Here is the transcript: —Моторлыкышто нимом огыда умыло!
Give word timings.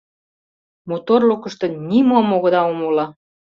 —Моторлыкышто 0.87 1.65
нимом 1.89 2.27
огыда 2.37 2.61
умыло! 2.71 3.05